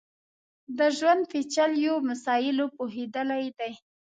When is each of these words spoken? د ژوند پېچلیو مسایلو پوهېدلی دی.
د 0.77 0.79
ژوند 0.97 1.21
پېچلیو 1.31 1.95
مسایلو 2.09 2.65
پوهېدلی 2.75 3.45
دی. 3.57 3.71